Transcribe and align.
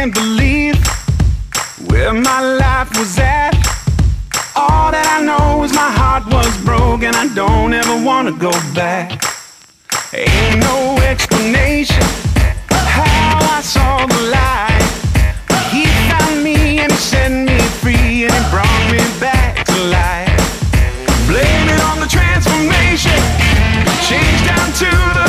can't 0.00 0.14
believe 0.14 0.80
where 1.90 2.14
my 2.14 2.40
life 2.40 2.88
was 2.96 3.18
at. 3.18 3.52
All 4.56 4.90
that 4.90 5.04
I 5.04 5.20
know 5.20 5.62
is 5.62 5.74
my 5.74 5.92
heart 5.92 6.24
was 6.32 6.48
broken. 6.64 7.14
I 7.14 7.28
don't 7.34 7.74
ever 7.74 8.02
want 8.02 8.24
to 8.28 8.34
go 8.48 8.50
back. 8.72 9.20
Ain't 10.14 10.56
no 10.56 10.96
explanation 11.04 12.06
how 12.96 13.44
I 13.56 13.60
saw 13.60 14.06
the 14.06 14.20
light. 14.32 14.88
He 15.68 15.84
found 16.08 16.44
me 16.48 16.80
and 16.80 16.90
he 16.90 16.96
set 16.96 17.30
me 17.30 17.58
free 17.84 18.24
and 18.24 18.32
He 18.32 18.42
brought 18.48 18.84
me 18.88 19.04
back 19.20 19.66
to 19.68 19.76
life. 19.92 20.32
Blame 21.28 21.68
it 21.76 21.80
on 21.92 22.00
the 22.00 22.08
transformation. 22.08 23.20
Change 24.08 24.40
down 24.48 24.68
to 24.80 24.90
the 25.12 25.19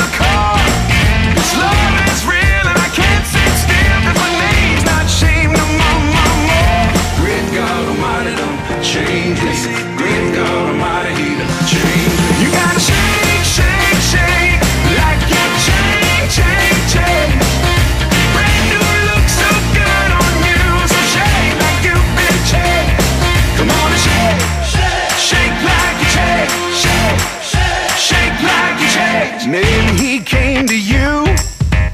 Maybe 29.47 29.97
he 29.99 30.19
came 30.19 30.67
to 30.67 30.79
you 30.79 31.25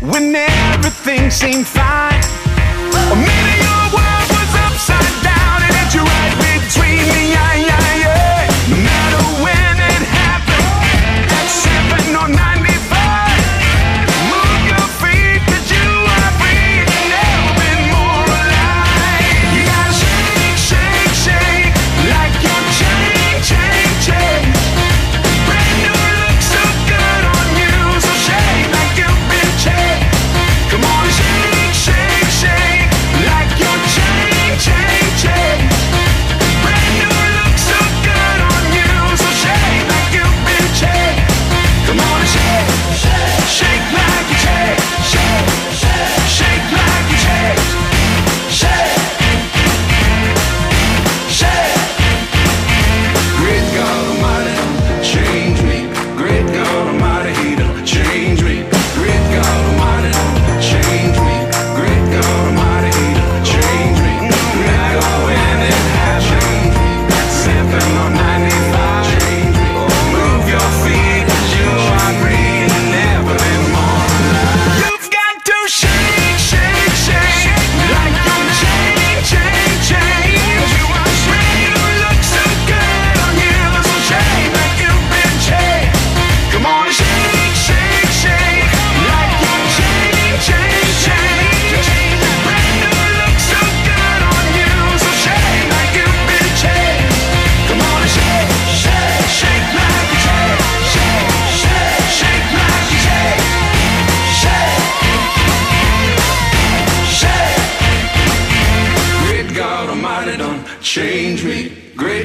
when 0.01 0.35
everything 0.35 1.31
seemed 1.31 1.65
fine. 1.65 2.16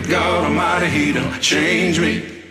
God 0.08 0.44
Almighty, 0.44 0.86
He 0.88 1.12
done 1.12 1.40
changed 1.40 2.00
me. 2.00 2.41